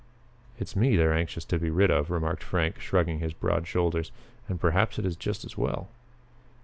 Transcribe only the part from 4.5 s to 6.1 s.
perhaps it is just as well."